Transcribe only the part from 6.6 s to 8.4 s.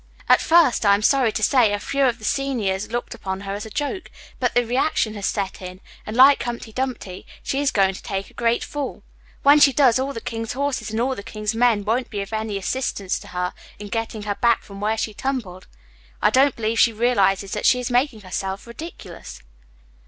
Dumpty, she is going to take a